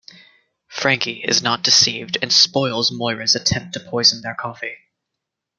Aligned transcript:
Frankie 0.67 1.21
is 1.27 1.43
not 1.43 1.61
deceived 1.61 2.17
and 2.23 2.33
spoils 2.33 2.91
Moira's 2.91 3.35
attempt 3.35 3.73
to 3.75 3.79
poison 3.79 4.21
their 4.21 4.33
coffee. 4.33 4.77